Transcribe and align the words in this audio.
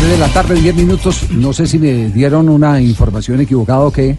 3 0.00 0.12
de 0.12 0.18
la 0.18 0.28
tarde, 0.28 0.54
10 0.54 0.76
minutos. 0.76 1.30
No 1.30 1.52
sé 1.52 1.66
si 1.66 1.78
me 1.78 2.08
dieron 2.08 2.48
una 2.48 2.80
información 2.80 3.38
equivocada 3.38 3.80
o 3.80 3.92
qué, 3.92 4.16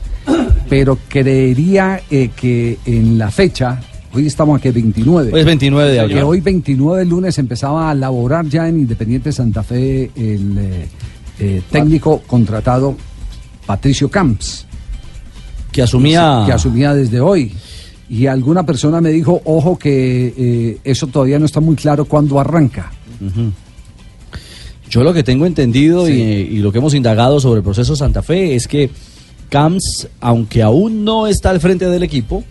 pero 0.69 0.95
creería 1.07 2.01
eh, 2.11 2.29
que 2.35 2.77
en 2.85 3.17
la 3.17 3.31
fecha, 3.31 3.79
hoy 4.13 4.27
estamos 4.27 4.59
aquí 4.59 4.69
29. 4.69 5.31
Hoy 5.33 5.39
es 5.39 5.45
29 5.45 5.91
de 5.91 5.99
abril. 5.99 6.17
Que 6.17 6.23
hoy 6.23 6.39
29 6.39 6.99
de 6.99 7.05
lunes 7.05 7.35
empezaba 7.39 7.89
a 7.89 7.95
laborar 7.95 8.45
ya 8.45 8.67
en 8.67 8.81
Independiente 8.81 9.31
Santa 9.31 9.63
Fe 9.63 10.11
el 10.15 10.55
eh, 10.59 10.87
eh, 11.39 11.63
técnico 11.71 12.21
contratado 12.27 12.95
Patricio 13.65 14.07
Camps. 14.07 14.67
Que 15.71 15.81
asumía... 15.81 16.43
Que 16.45 16.51
asumía 16.51 16.93
desde 16.93 17.19
hoy. 17.19 17.51
Y 18.07 18.27
alguna 18.27 18.63
persona 18.67 19.01
me 19.01 19.09
dijo, 19.09 19.41
ojo 19.45 19.79
que 19.79 20.79
eso 20.83 21.07
todavía 21.07 21.39
no 21.39 21.45
está 21.45 21.59
muy 21.59 21.75
claro 21.75 22.05
cuándo 22.05 22.39
arranca. 22.39 22.91
Ujú. 23.19 23.51
Yo 24.91 25.03
lo 25.03 25.13
que 25.13 25.23
tengo 25.23 25.47
entendido 25.47 26.07
y, 26.07 26.11
y 26.13 26.57
lo 26.57 26.71
que 26.71 26.77
hemos 26.77 26.93
indagado 26.93 27.39
sobre 27.39 27.59
el 27.59 27.63
proceso 27.63 27.95
Santa 27.95 28.21
Fe 28.21 28.55
es 28.55 28.67
que 28.67 28.91
Camps, 29.49 30.07
aunque 30.19 30.61
aún 30.61 31.03
no 31.03 31.27
está 31.27 31.49
al 31.49 31.59
frente 31.59 31.89
del 31.89 32.03
equipo 32.03 32.43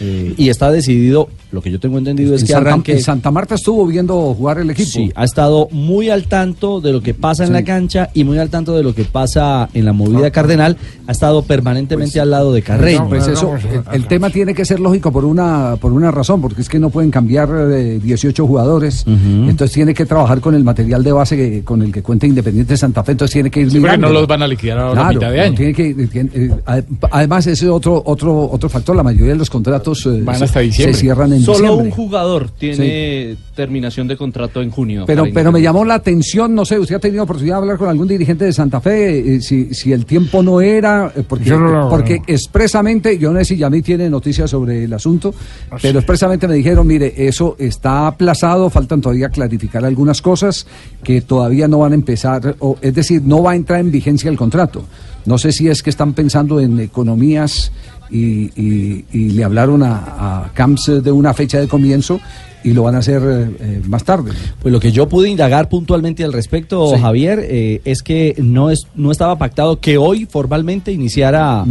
eh, 0.00 0.34
y 0.36 0.48
está 0.50 0.70
decidido, 0.70 1.28
lo 1.52 1.62
que 1.62 1.70
yo 1.70 1.78
tengo 1.80 1.96
entendido 1.98 2.34
es 2.34 2.42
En 2.42 2.46
que 2.48 2.52
Santa, 2.52 2.70
arranque. 2.70 2.92
en 2.92 3.02
Santa 3.02 3.30
Marta 3.30 3.54
estuvo 3.54 3.86
viendo 3.86 4.34
jugar 4.34 4.58
el 4.58 4.70
equipo. 4.70 4.88
Sí, 4.90 5.10
ha 5.14 5.24
estado 5.24 5.68
muy 5.70 6.10
al 6.10 6.24
tanto 6.24 6.80
de 6.80 6.92
lo 6.92 7.00
que 7.00 7.14
pasa 7.14 7.44
en 7.44 7.48
Sí. 7.48 7.52
la 7.52 7.62
cancha 7.64 8.10
y 8.14 8.24
muy 8.24 8.38
al 8.38 8.50
tanto 8.50 8.76
de 8.76 8.82
lo 8.82 8.94
que 8.94 9.04
pasa 9.04 9.68
en 9.72 9.84
la 9.84 9.92
movida 9.92 10.30
cardenal. 10.30 10.76
Ha 11.06 11.12
estado 11.12 11.42
permanentemente 11.42 12.18
al 12.20 12.30
lado 12.30 12.52
de 12.52 12.62
Carreño. 12.62 13.08
Pues 13.08 13.26
eso, 13.28 13.54
el, 13.54 13.94
el 13.94 14.06
tema 14.06 14.30
tiene 14.30 14.54
que 14.54 14.64
ser 14.64 14.80
lógico 14.80 15.12
por 15.12 15.24
una 15.24 15.76
por 15.80 15.92
una 15.92 16.10
razón, 16.10 16.40
porque 16.40 16.62
es 16.62 16.68
que 16.68 16.78
no 16.78 16.90
pueden 16.90 17.10
cambiar 17.10 17.48
eh, 17.70 18.00
18 18.02 18.46
jugadores, 18.46 19.02
Ujú. 19.06 19.48
entonces 19.48 19.72
tiene 19.72 19.94
que 19.94 20.04
trabajar 20.04 20.40
con 20.40 20.54
el 20.54 20.64
material 20.64 21.02
de 21.04 21.12
base 21.12 21.36
que- 21.36 21.62
con 21.64 21.80
el 21.82 21.92
que 21.92 22.02
cuenta 22.02 22.26
Independiente 22.26 22.76
Santa 22.76 23.04
Fe, 23.04 23.12
entonces 23.12 23.32
tiene 23.34 23.50
que 23.50 23.60
ir 23.60 23.70
Sí, 23.70 23.78
no 23.78 24.10
los 24.10 24.26
van 24.26 24.42
a 24.42 24.48
liquidar 24.48 24.78
ahora 24.78 24.92
a 25.00 25.04
Claro, 25.10 25.14
mitad 25.20 25.30
de 25.30 25.36
no, 25.36 25.42
año. 25.44 25.54
tiene 25.54 25.74
que- 25.74 25.94
tiene- 26.08 26.30
eh, 26.34 26.50
ade- 26.66 26.84
además 27.10 27.46
ese 27.46 27.66
es 27.66 27.70
otro 27.70 28.02
otro 28.04 28.50
otro 28.50 28.68
factor, 28.68 28.96
la 28.96 29.02
mayoría 29.02 29.32
de 29.32 29.38
los 29.38 29.48
contratos 29.50 30.06
eh, 30.06 30.20
Van 30.22 30.36
se- 30.38 30.44
hasta 30.44 30.60
se, 30.60 30.64
diciembre. 30.66 30.94
cierran 30.98 31.32
en 31.32 31.35
Solo 31.40 31.58
diciembre. 31.58 31.86
un 31.86 31.90
jugador 31.90 32.50
tiene 32.50 33.36
terminación 33.54 34.06
de 34.06 34.16
contrato 34.16 34.62
en 34.62 34.70
junio. 34.70 35.04
Pero, 35.06 35.24
pero 35.32 35.50
me 35.50 35.62
llamó 35.62 35.84
la 35.84 35.94
atención, 35.94 36.54
no 36.54 36.64
sé, 36.64 36.78
usted 36.78 36.96
ha 36.96 36.98
tenido 36.98 37.24
oportunidad 37.24 37.56
de 37.56 37.62
hablar 37.62 37.78
con 37.78 37.88
algún 37.88 38.06
dirigente 38.06 38.44
de 38.44 38.52
Santa 38.52 38.80
Fe, 38.80 39.36
eh, 39.36 39.40
si, 39.40 39.74
si 39.74 39.92
el 39.92 40.04
tiempo 40.04 40.42
no 40.42 40.60
era, 40.60 41.12
eh, 41.16 41.22
porque, 41.26 41.50
no 41.50 41.88
porque 41.88 42.20
expresamente, 42.26 43.18
yo 43.18 43.32
no 43.32 43.38
sé 43.40 43.46
si 43.46 43.56
ya 43.56 43.70
mí 43.70 43.82
tiene 43.82 44.10
noticias 44.10 44.50
sobre 44.50 44.84
el 44.84 44.92
asunto, 44.92 45.34
pero 45.80 45.98
expresamente 45.98 46.46
me 46.46 46.54
dijeron, 46.54 46.86
mire, 46.86 47.14
eso 47.16 47.56
está 47.58 48.06
aplazado, 48.06 48.70
faltan 48.70 49.00
todavía 49.00 49.28
clarificar 49.28 49.84
algunas 49.84 50.22
cosas 50.22 50.66
que 51.02 51.22
todavía 51.22 51.68
no 51.68 51.78
van 51.78 51.92
a 51.92 51.94
empezar, 51.94 52.56
o, 52.60 52.76
es 52.80 52.94
decir, 52.94 53.22
no 53.24 53.42
va 53.42 53.52
a 53.52 53.56
entrar 53.56 53.80
en 53.80 53.90
vigencia 53.90 54.30
el 54.30 54.36
contrato. 54.36 54.84
No 55.26 55.38
sé 55.38 55.50
si 55.50 55.68
es 55.68 55.82
que 55.82 55.90
están 55.90 56.12
pensando 56.12 56.60
en 56.60 56.78
economías 56.78 57.72
y, 58.10 58.50
y- 58.60 59.04
y 59.12 59.30
le 59.30 59.44
hablaron 59.44 59.82
a, 59.82 60.44
a 60.44 60.50
Camps 60.54 60.90
de 61.02 61.12
una 61.12 61.34
fecha 61.34 61.58
de 61.60 61.68
comienzo 61.68 62.20
y 62.64 62.72
lo 62.72 62.82
van 62.82 62.96
a 62.96 62.98
hacer 62.98 63.22
eh, 63.24 63.50
eh, 63.60 63.80
más 63.86 64.02
tarde. 64.02 64.32
Pues 64.60 64.72
lo 64.72 64.80
que 64.80 64.90
yo 64.90 65.08
pude 65.08 65.28
indagar 65.28 65.68
puntualmente 65.68 66.24
al 66.24 66.32
respecto, 66.32 66.88
Sí. 66.96 67.00
Javier, 67.00 67.38
eh, 67.48 67.80
es 67.84 68.02
que 68.02 68.34
no 68.38 68.70
es 68.70 68.88
no 68.96 69.12
estaba 69.12 69.38
pactado 69.38 69.78
que 69.78 69.98
hoy 69.98 70.26
formalmente 70.26 70.90
iniciara 70.90 71.64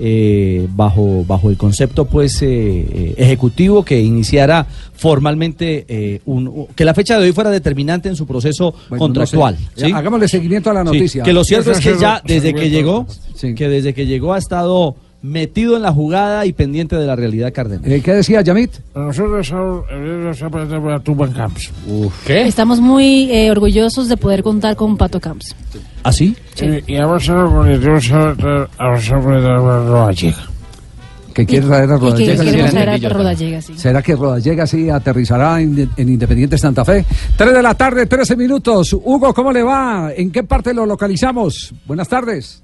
eh, 0.00 0.66
bajo 0.74 1.24
bajo 1.24 1.50
el 1.50 1.56
concepto 1.56 2.04
pues 2.06 2.42
ejecutivo 2.42 3.84
que 3.84 4.00
iniciara 4.00 4.66
formalmente 4.94 6.20
un, 6.26 6.66
que 6.74 6.84
la 6.84 6.94
fecha 6.94 7.18
de 7.18 7.26
hoy 7.26 7.32
fuera 7.32 7.50
determinante 7.50 8.08
en 8.08 8.16
su 8.16 8.26
proceso 8.26 8.74
Bueno, 8.88 9.04
contractual. 9.04 9.56
no 9.60 9.68
sé. 9.76 9.86
¿sí? 9.86 9.92
Hagámosle 9.92 10.28
seguimiento 10.28 10.70
a 10.70 10.74
la 10.74 10.80
Sí, 10.82 10.86
noticia. 10.86 11.22
que 11.22 11.32
lo 11.32 11.44
cierto 11.44 11.70
es 11.72 11.80
que 11.80 11.96
ya 11.98 12.20
desde 12.24 12.48
es 12.50 12.54
que 12.54 12.70
llegó, 12.70 13.06
que 13.56 13.68
desde 13.68 13.94
que 13.94 14.06
llegó 14.06 14.32
ha 14.34 14.38
estado 14.38 14.96
metido 15.22 15.76
en 15.76 15.82
la 15.82 15.92
jugada 15.92 16.46
y 16.46 16.52
pendiente 16.52 16.96
de 16.96 17.06
la 17.06 17.14
realidad 17.16 17.52
cardenal. 17.52 17.90
Eh, 17.90 18.00
¿Qué 18.02 18.14
decía 18.14 18.40
Yamit? 18.40 18.72
Nosotros 18.94 19.52
a 19.52 21.00
Tuban 21.00 21.32
Camps. 21.32 21.70
¿Qué? 22.26 22.42
Estamos 22.42 22.80
muy 22.80 23.30
eh, 23.30 23.50
orgullosos 23.50 24.08
de 24.08 24.16
poder 24.16 24.42
contar 24.42 24.76
con 24.76 24.96
Pato 24.96 25.20
Camps. 25.20 25.54
¿Ah, 26.02 26.12
sí? 26.12 26.34
Y 26.86 26.96
vamos 26.96 27.28
a 27.28 27.34
Rodallega. 29.84 30.46
Que 31.34 31.46
quiere 31.46 31.66
traer 31.66 31.90
a 31.92 31.96
Y 31.96 31.98
que 31.98 32.34
Rodallega. 32.34 32.68
Sí. 32.68 32.76
traer 32.76 33.06
a 33.06 33.08
Rodallega, 33.08 33.62
sí. 33.62 33.74
¿Será 33.76 34.02
que 34.02 34.16
Rodallega 34.16 34.66
sí 34.66 34.90
aterrizará 34.90 35.60
en, 35.60 35.88
en 35.96 36.08
Independiente 36.08 36.58
Santa 36.58 36.84
Fe? 36.84 37.04
3 37.36 37.54
de 37.54 37.62
la 37.62 37.74
tarde, 37.74 38.06
13 38.06 38.34
minutos. 38.36 38.92
Hugo, 38.94 39.32
¿cómo 39.32 39.52
le 39.52 39.62
va? 39.62 40.10
¿En 40.16 40.32
qué 40.32 40.42
parte 40.42 40.74
lo 40.74 40.86
localizamos? 40.86 41.72
Buenas 41.86 42.08
tardes. 42.08 42.62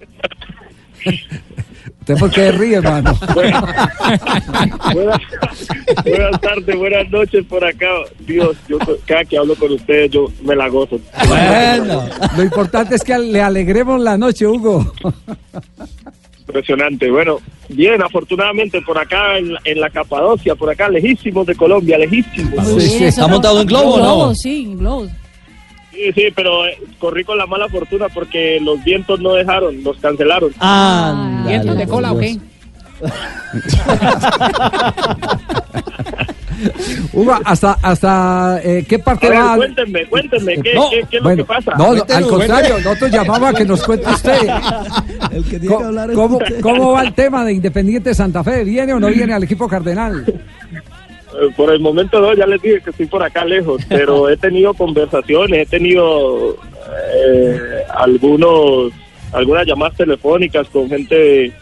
¿Usted 2.08 2.20
por 2.20 2.30
qué 2.30 2.52
ríe, 2.52 2.76
hermano? 2.76 3.18
buenas, 3.34 3.64
buenas 6.04 6.40
tardes, 6.40 6.76
buenas 6.78 7.10
noches 7.10 7.44
por 7.46 7.64
acá. 7.64 7.88
Dios, 8.20 8.56
yo 8.68 8.78
cada 9.06 9.24
que 9.24 9.36
hablo 9.36 9.56
con 9.56 9.72
ustedes 9.72 10.12
yo 10.12 10.26
me 10.44 10.54
la 10.54 10.68
gozo. 10.68 11.00
Bueno. 11.26 12.04
Lo 12.36 12.42
importante 12.44 12.94
es 12.94 13.02
que 13.02 13.18
le 13.18 13.42
alegremos 13.42 14.00
la 14.00 14.16
noche, 14.16 14.46
Hugo. 14.46 14.92
Impresionante. 16.46 17.10
Bueno, 17.10 17.38
bien, 17.70 18.00
afortunadamente 18.00 18.80
por 18.82 18.96
acá 18.98 19.38
en 19.38 19.54
la, 19.54 19.60
en 19.64 19.80
la 19.80 19.90
Capadocia, 19.90 20.54
por 20.54 20.70
acá 20.70 20.88
lejísimos 20.88 21.44
de 21.44 21.56
Colombia, 21.56 21.98
lejísimos. 21.98 22.68
Sí, 22.68 22.80
sí. 22.88 23.04
eso 23.06 23.24
¿Ha 23.24 23.26
no- 23.26 23.32
montado 23.32 23.60
en 23.62 23.66
globo 23.66 23.94
o 23.94 23.98
no? 23.98 24.04
globo, 24.04 24.34
sí, 24.36 24.62
en 24.62 24.78
globo. 24.78 25.08
Sí, 25.96 26.12
sí, 26.14 26.24
pero 26.34 26.66
eh, 26.66 26.76
corrí 26.98 27.24
con 27.24 27.38
la 27.38 27.46
mala 27.46 27.68
fortuna 27.70 28.08
porque 28.12 28.60
los 28.60 28.84
vientos 28.84 29.18
no 29.20 29.32
dejaron, 29.32 29.82
los 29.82 29.96
cancelaron. 29.96 30.52
Ah, 30.60 31.42
¿Vientos 31.46 31.74
de 31.78 31.86
cola 31.86 32.12
o 32.12 32.18
qué? 32.18 32.36
Hugo, 37.12 37.34
¿hasta, 37.44 37.72
hasta 37.82 38.60
eh, 38.62 38.84
qué 38.88 38.98
parte 38.98 39.26
A 39.26 39.30
ver, 39.30 39.38
va? 39.40 39.56
cuéntenme, 39.56 40.06
cuéntenme, 40.06 40.54
¿qué, 40.62 40.74
No, 40.74 40.88
qué, 40.90 41.04
qué 41.10 41.16
es 41.18 41.22
bueno, 41.22 41.36
lo 41.38 41.44
que 41.46 41.48
pasa? 41.54 41.72
No, 41.76 41.94
no, 41.94 42.04
al 42.08 42.26
contrario, 42.26 42.78
nosotros 42.78 43.10
llamamos 43.10 43.50
a 43.50 43.54
que 43.54 43.64
nos 43.66 43.82
cuente 43.82 44.08
usted. 44.10 44.38
El 45.32 45.44
que 45.44 45.58
tiene 45.60 45.66
¿Cómo, 45.68 45.78
que 45.80 45.84
hablar 45.84 46.10
es 46.10 46.16
cómo- 46.16 46.36
usted. 46.38 46.60
cómo 46.60 46.92
va 46.92 47.02
el 47.02 47.12
tema 47.14 47.44
de 47.44 47.52
Independiente 47.52 48.14
Santa 48.14 48.42
Fe? 48.42 48.64
¿Viene 48.64 48.92
o 48.94 49.00
no 49.00 49.08
viene 49.08 49.34
al 49.34 49.42
equipo 49.42 49.68
cardenal? 49.68 50.24
Por 51.56 51.72
el 51.72 51.80
momento 51.80 52.20
no, 52.20 52.34
ya 52.34 52.46
les 52.46 52.60
dije 52.62 52.80
que 52.80 52.90
estoy 52.90 53.06
por 53.06 53.22
acá 53.22 53.44
lejos, 53.44 53.82
pero 53.88 54.28
he 54.28 54.36
tenido 54.36 54.74
conversaciones, 54.74 55.66
he 55.66 55.70
tenido 55.70 56.56
eh, 57.14 57.82
algunos, 57.94 58.92
algunas 59.32 59.66
llamadas 59.66 59.96
telefónicas 59.96 60.68
con 60.68 60.88
gente 60.88 61.52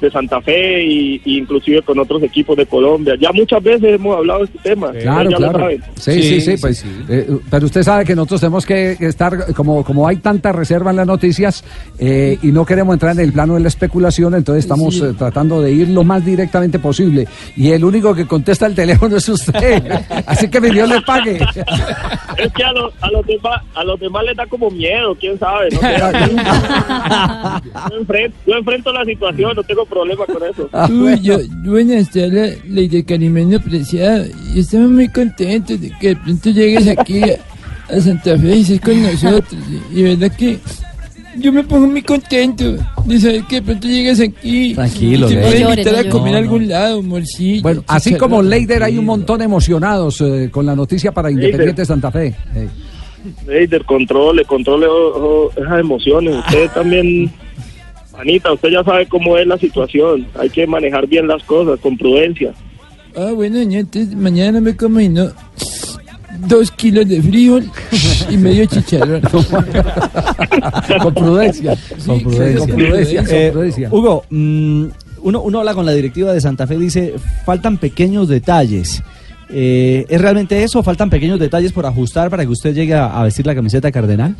de, 0.00 0.10
Santa 0.10 0.40
Fe 0.40 0.84
y, 0.84 1.20
y 1.24 1.38
inclusive 1.38 1.82
con 1.82 1.98
otros 1.98 2.22
equipos 2.22 2.56
de 2.56 2.66
Colombia. 2.66 3.14
Ya 3.20 3.30
muchas 3.32 3.62
veces 3.62 3.94
hemos 3.94 4.16
hablado 4.16 4.40
de 4.40 4.44
este 4.46 4.58
tema. 4.60 4.90
Claro, 4.92 5.30
ya 5.30 5.38
lo 5.38 5.38
claro. 5.38 5.58
saben. 5.60 5.82
Sí, 5.96 6.22
sí, 6.22 6.40
Sí, 6.40 6.56
pues, 6.60 6.78
sí. 6.78 6.88
eh, 7.08 7.28
pero 7.50 7.66
usted 7.66 7.82
sabe 7.82 8.04
que 8.04 8.14
nosotros 8.14 8.40
tenemos 8.40 8.66
que 8.66 8.96
estar, 9.00 9.52
como, 9.54 9.84
como 9.84 10.06
hay 10.08 10.16
tanta 10.16 10.52
reserva 10.52 10.90
en 10.90 10.96
las 10.96 11.06
noticias 11.06 11.64
eh, 11.98 12.38
y 12.42 12.48
no 12.48 12.64
queremos 12.64 12.94
entrar 12.94 13.12
en 13.12 13.20
el 13.20 13.32
plano 13.32 13.54
de 13.54 13.60
la 13.60 13.68
especulación, 13.68 14.34
entonces 14.34 14.64
estamos 14.64 15.00
eh, 15.00 15.12
tratando 15.16 15.60
de 15.60 15.72
ir 15.72 15.88
lo 15.88 16.04
más 16.04 16.24
directamente 16.24 16.78
posible. 16.78 17.26
Y 17.56 17.70
el 17.72 17.84
único 17.84 18.14
que 18.14 18.26
contesta 18.26 18.66
el 18.66 18.74
teléfono 18.74 19.16
es 19.16 19.28
usted. 19.28 19.82
Así 20.26 20.48
que 20.48 20.60
mi 20.60 20.70
Dios 20.70 20.88
le 20.88 21.00
pague. 21.02 21.38
Es 22.36 22.52
que 22.52 22.64
a, 22.64 22.72
los 22.72 22.92
a, 23.00 23.10
los 23.10 23.26
demás, 23.26 23.62
a 23.74 23.84
los 23.84 23.98
demás 24.00 24.24
les 24.24 24.36
da 24.36 24.46
como 24.46 24.70
miedo, 24.70 25.14
quién 25.18 25.38
sabe. 25.38 25.68
¿no? 25.70 25.80
yo, 27.90 27.96
enfrento, 27.98 28.36
yo 28.46 28.54
enfrento 28.54 28.92
la 28.92 29.04
situación, 29.04 29.52
no 29.56 29.62
tengo 29.62 29.84
problema 29.88 30.24
con 30.26 30.42
eso. 30.44 30.68
Ah, 30.72 30.86
Uy, 30.90 30.96
bueno. 30.98 31.22
yo, 31.22 31.38
buenas 31.64 32.10
tardes, 32.10 32.58
Lady 32.68 33.02
Carimeño 33.02 33.58
apreciada. 33.58 34.26
Y 34.54 34.60
estamos 34.60 34.90
muy 34.90 35.08
contentos 35.08 35.80
de 35.80 35.90
que 36.00 36.08
de 36.08 36.16
pronto 36.16 36.50
llegues 36.50 36.88
aquí 36.88 37.22
a, 37.22 37.38
a 37.94 38.00
Santa 38.00 38.38
Fe 38.38 38.56
y 38.56 38.60
estés 38.62 38.80
con 38.80 39.02
nosotros. 39.02 39.60
Y, 39.92 40.00
y 40.00 40.02
verdad 40.02 40.32
que 40.36 40.58
yo 41.36 41.52
me 41.52 41.62
pongo 41.62 41.86
muy 41.86 42.02
contento 42.02 42.76
de 43.06 43.20
saber 43.20 43.42
que 43.48 43.56
de 43.56 43.62
pronto 43.62 43.86
llegas 43.86 44.20
aquí. 44.20 44.74
Tranquilo, 44.74 45.30
y 45.30 45.34
te 45.34 45.40
No 45.60 45.70
invitar 45.70 45.94
a 45.96 46.02
no 46.02 46.10
comer 46.10 46.34
a 46.34 46.38
llores. 46.40 46.42
algún 46.52 46.68
lado, 46.68 47.02
morcillo. 47.02 47.62
Bueno, 47.62 47.84
así 47.86 48.14
como 48.14 48.42
Leider, 48.42 48.82
hay 48.82 48.98
un 48.98 49.04
montón 49.04 49.40
emocionados 49.42 50.20
eh, 50.20 50.48
con 50.50 50.66
la 50.66 50.74
noticia 50.74 51.12
para 51.12 51.30
Independiente 51.30 51.84
Santa 51.84 52.10
Fe. 52.10 52.34
Eh, 52.56 52.68
Eider, 53.48 53.84
controle, 53.84 54.44
controle 54.44 54.86
oh, 54.86 55.50
oh, 55.56 55.60
esas 55.60 55.80
emociones. 55.80 56.36
Usted 56.36 56.70
también, 56.70 57.30
Anita, 58.18 58.52
usted 58.52 58.70
ya 58.70 58.82
sabe 58.82 59.06
cómo 59.06 59.38
es 59.38 59.46
la 59.46 59.56
situación. 59.58 60.26
Hay 60.38 60.50
que 60.50 60.66
manejar 60.66 61.06
bien 61.06 61.28
las 61.28 61.42
cosas 61.44 61.78
con 61.80 61.96
prudencia. 61.96 62.52
Ah, 63.16 63.32
bueno, 63.34 63.58
entonces 63.58 64.14
mañana 64.14 64.60
me 64.60 64.76
como 64.76 65.00
y 65.00 65.08
no. 65.08 65.28
Dos 66.46 66.70
kilos 66.72 67.08
de 67.08 67.20
frijol 67.22 67.64
y 68.30 68.36
medio 68.36 68.66
chicharrón. 68.66 69.20
con 71.02 71.14
prudencia. 71.14 71.76
con 72.06 72.20
prudencia. 72.20 72.58
Con 72.58 72.76
prudencia. 72.76 73.24
con 73.24 73.34
Eh, 73.34 73.50
prudencia. 73.52 73.88
Hugo, 73.90 74.24
mm, 74.30 74.84
uno, 75.22 75.42
uno 75.42 75.58
habla 75.58 75.74
con 75.74 75.84
la 75.86 75.92
directiva 75.92 76.32
de 76.32 76.40
Santa 76.40 76.66
Fe, 76.66 76.76
dice, 76.76 77.14
faltan 77.44 77.78
pequeños 77.78 78.28
detalles. 78.28 79.02
Eh, 79.48 80.06
¿Es 80.08 80.20
realmente 80.20 80.62
eso? 80.62 80.82
¿Faltan 80.82 81.10
pequeños 81.10 81.40
detalles 81.40 81.72
por 81.72 81.86
ajustar 81.86 82.30
para 82.30 82.44
que 82.44 82.50
usted 82.50 82.74
llegue 82.74 82.94
a, 82.94 83.20
a 83.20 83.24
vestir 83.24 83.46
la 83.46 83.54
camiseta 83.54 83.90
cardenal? 83.90 84.36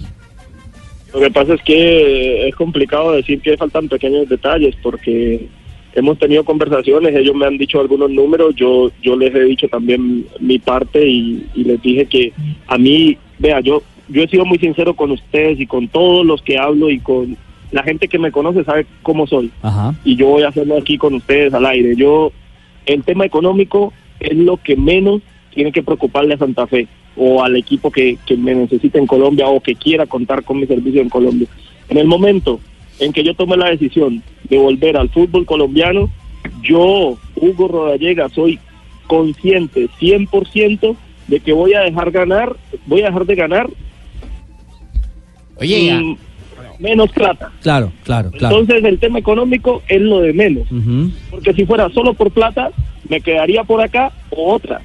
Lo 1.12 1.20
que 1.20 1.30
pasa 1.30 1.54
es 1.54 1.62
que 1.62 2.48
es 2.48 2.54
complicado 2.54 3.12
decir 3.12 3.40
que 3.40 3.56
faltan 3.56 3.88
pequeños 3.88 4.28
detalles 4.28 4.74
porque 4.82 5.46
hemos 5.94 6.18
tenido 6.18 6.44
conversaciones, 6.44 7.14
ellos 7.14 7.34
me 7.34 7.46
han 7.46 7.58
dicho 7.58 7.80
algunos 7.80 8.10
números, 8.10 8.54
yo 8.54 8.90
yo 9.02 9.16
les 9.16 9.34
he 9.34 9.44
dicho 9.44 9.68
también 9.68 10.26
mi 10.38 10.58
parte 10.58 11.06
y, 11.06 11.46
y 11.54 11.64
les 11.64 11.80
dije 11.80 12.06
que 12.06 12.32
a 12.66 12.76
mí, 12.76 13.16
vea, 13.38 13.60
yo 13.60 13.82
yo 14.08 14.22
he 14.22 14.28
sido 14.28 14.44
muy 14.44 14.58
sincero 14.58 14.94
con 14.94 15.10
ustedes 15.10 15.60
y 15.60 15.66
con 15.66 15.88
todos 15.88 16.24
los 16.24 16.42
que 16.42 16.58
hablo 16.58 16.90
y 16.90 16.98
con 16.98 17.36
la 17.70 17.82
gente 17.82 18.08
que 18.08 18.18
me 18.18 18.32
conoce 18.32 18.64
sabe 18.64 18.86
cómo 19.02 19.26
soy 19.26 19.50
Ajá. 19.62 19.94
y 20.04 20.16
yo 20.16 20.28
voy 20.28 20.42
a 20.42 20.48
hacerlo 20.48 20.78
aquí 20.78 20.96
con 20.96 21.14
ustedes 21.14 21.52
al 21.52 21.66
aire. 21.66 21.94
Yo, 21.96 22.32
el 22.86 23.02
tema 23.04 23.26
económico 23.26 23.92
es 24.20 24.36
lo 24.36 24.56
que 24.56 24.76
menos 24.76 25.20
tiene 25.54 25.72
que 25.72 25.82
preocuparle 25.82 26.34
a 26.34 26.38
Santa 26.38 26.66
Fe 26.66 26.88
o 27.18 27.42
al 27.42 27.56
equipo 27.56 27.90
que, 27.90 28.16
que 28.24 28.36
me 28.36 28.54
necesite 28.54 28.98
en 28.98 29.06
Colombia 29.06 29.48
o 29.48 29.60
que 29.60 29.74
quiera 29.74 30.06
contar 30.06 30.44
con 30.44 30.60
mi 30.60 30.66
servicio 30.66 31.02
en 31.02 31.08
Colombia. 31.08 31.48
En 31.88 31.98
el 31.98 32.06
momento 32.06 32.60
en 33.00 33.12
que 33.12 33.24
yo 33.24 33.34
tome 33.34 33.56
la 33.56 33.70
decisión 33.70 34.22
de 34.48 34.58
volver 34.58 34.96
al 34.96 35.08
fútbol 35.10 35.44
colombiano, 35.44 36.08
yo, 36.62 37.18
Hugo 37.36 37.68
Rodallega, 37.68 38.28
soy 38.28 38.58
consciente 39.06 39.88
100% 40.00 40.96
de 41.26 41.40
que 41.40 41.52
voy 41.52 41.74
a 41.74 41.80
dejar 41.80 42.10
ganar, 42.10 42.56
voy 42.86 43.02
a 43.02 43.06
dejar 43.06 43.26
de 43.26 43.34
ganar 43.34 43.68
Oye, 45.60 46.16
menos 46.78 47.10
plata. 47.10 47.50
Claro, 47.62 47.92
claro, 48.04 48.30
claro. 48.30 48.60
Entonces 48.60 48.84
el 48.84 48.98
tema 48.98 49.18
económico 49.18 49.82
es 49.88 50.00
lo 50.00 50.20
de 50.20 50.32
menos. 50.32 50.68
Porque 51.30 51.52
si 51.52 51.66
fuera 51.66 51.88
solo 51.90 52.14
por 52.14 52.30
plata, 52.30 52.70
me 53.08 53.20
quedaría 53.20 53.64
por 53.64 53.80
acá 53.80 54.12
o 54.30 54.54
otra. 54.54 54.80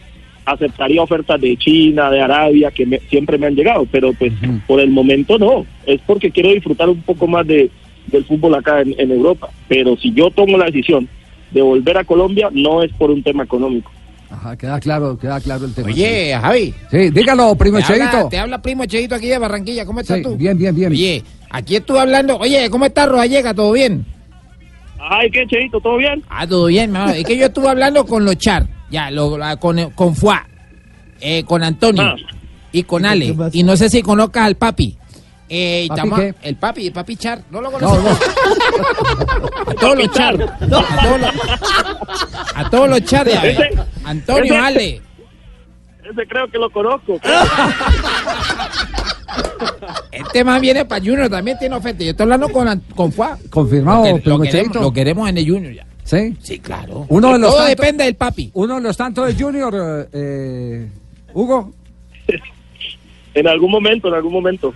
Aceptaría 0.45 1.01
ofertas 1.01 1.39
de 1.39 1.55
China, 1.57 2.09
de 2.11 2.21
Arabia, 2.21 2.69
que 2.71 2.85
me- 2.85 2.99
siempre 3.09 3.37
me 3.37 3.47
han 3.47 3.55
llegado, 3.55 3.85
pero 3.91 4.11
pues 4.13 4.33
por 4.67 4.79
el 4.81 4.89
momento 4.89 5.37
no. 5.39 5.65
Es 5.85 6.01
porque 6.05 6.31
quiero 6.31 6.49
disfrutar 6.49 6.89
un 6.89 7.01
poco 7.01 7.27
más 7.27 7.47
de, 7.47 7.69
del 8.07 8.25
fútbol 8.25 8.55
acá 8.55 8.81
en, 8.81 8.93
en 8.97 9.11
Europa. 9.11 9.49
Pero 9.69 9.95
si 9.97 10.11
yo 10.13 10.29
tomo 10.31 10.57
la 10.57 10.65
decisión 10.65 11.07
de 11.51 11.61
volver 11.61 11.97
a 11.97 12.03
Colombia, 12.03 12.49
no 12.51 12.83
es 12.83 12.91
por 12.93 13.09
un 13.11 13.23
tema 13.23 13.43
económico. 13.43 13.89
Ajá, 14.29 14.57
queda 14.57 14.79
claro, 14.79 15.17
queda 15.17 15.39
claro 15.39 15.65
el 15.65 15.73
tema. 15.75 15.87
Oye, 15.89 16.33
Javi. 16.41 16.73
Sí, 16.89 17.09
dígalo, 17.11 17.55
primo 17.55 17.77
Te 17.77 17.83
habla, 17.85 18.11
Cheito. 18.11 18.29
te 18.29 18.37
habla 18.39 18.61
primo 18.61 18.85
Cheito 18.85 19.13
aquí 19.15 19.27
de 19.27 19.37
Barranquilla. 19.37 19.85
¿Cómo 19.85 19.99
estás 19.99 20.17
Sí, 20.17 20.23
tú? 20.23 20.35
bien, 20.35 20.57
bien, 20.57 20.73
bien. 20.75 20.91
Oye, 20.91 21.23
aquí 21.51 21.75
estuve 21.75 21.99
hablando. 21.99 22.37
Oye, 22.39 22.67
¿cómo 22.71 22.85
estás, 22.85 23.07
Rodallega? 23.07 23.53
¿Todo 23.53 23.71
bien? 23.71 24.03
Ay, 24.99 25.29
¿qué, 25.29 25.45
Cheito? 25.47 25.79
¿Todo 25.79 25.97
bien? 25.97 26.23
Ah, 26.29 26.47
todo 26.47 26.65
bien, 26.67 26.89
mi 26.91 26.97
hermano. 26.97 27.13
Es 27.13 27.25
que 27.25 27.37
yo 27.37 27.45
estuve 27.45 27.67
hablando 27.69 28.05
con 28.05 28.25
los 28.25 28.37
Char, 28.37 28.65
ya, 28.93 29.09
lo- 29.11 29.37
la- 29.37 29.57
con, 29.57 29.89
con 29.91 30.15
Fuá, 30.15 30.45
eh, 31.19 31.43
con 31.43 31.63
Antonio 31.63 32.03
Ah. 32.03 32.15
y 32.71 32.83
con 32.83 33.05
Ale. 33.05 33.35
Y 33.51 33.63
no 33.63 33.75
sé 33.75 33.89
si 33.89 34.01
conozcas 34.01 34.45
al 34.45 34.55
papi. 34.55 34.97
Eh, 35.49 35.85
¿Papi 35.89 35.99
llama- 36.01 36.15
qué? 36.17 36.33
el 36.43 36.55
papi, 36.55 36.87
el 36.87 36.93
papi 36.93 37.15
Char. 37.17 37.41
¿No 37.51 37.59
lo 37.61 37.69
No, 37.71 37.79
conoces? 37.79 38.03
no. 38.03 39.71
A 39.71 39.73
todos 39.79 39.97
los 39.97 40.11
Char. 40.11 40.41
A 40.59 40.67
todos 40.67 41.19
los, 41.21 41.31
a 42.55 42.69
todos 42.69 42.89
los 42.89 43.03
Char. 43.03 43.27
ya, 43.27 43.41
Ese- 43.43 43.69
Antonio, 44.05 44.43
ese- 44.53 44.57
Ale. 44.57 45.01
Ese 46.03 46.27
creo 46.27 46.47
que 46.49 46.57
lo 46.57 46.69
conozco. 46.71 47.19
Este 50.11 50.43
man 50.43 50.61
viene 50.61 50.85
para 50.85 51.03
Junior, 51.03 51.29
también 51.29 51.57
tiene 51.57 51.75
oferta. 51.75 52.03
Yo 52.03 52.11
estoy 52.11 52.23
hablando 52.25 52.49
con, 52.49 52.79
con 52.95 53.11
Fuá. 53.11 53.37
Confirmado, 53.49 54.05
Lo, 54.05 54.05
que- 54.05 54.29
lo 54.29 54.37
primo 54.37 54.41
queremos, 54.41 54.75
lo 54.77 54.93
queremos 54.93 55.29
en 55.29 55.37
el 55.37 55.49
Junior 55.49 55.73
ya. 55.73 55.85
Sí. 56.03 56.35
Sí, 56.41 56.59
claro. 56.59 57.05
Uno 57.09 57.33
de 57.33 57.39
los 57.39 57.49
Todo 57.51 57.59
tantos- 57.61 57.69
depende 57.69 58.03
del 58.03 58.15
papi. 58.15 58.51
Uno 58.53 58.75
de 58.75 58.81
los 58.81 58.97
tantos 58.97 59.25
de 59.27 59.41
Junior, 59.43 60.09
eh, 60.11 60.89
Hugo. 61.33 61.71
En 63.35 63.47
algún 63.47 63.71
momento, 63.71 64.09
en 64.09 64.13
algún 64.13 64.31
momento. 64.31 64.73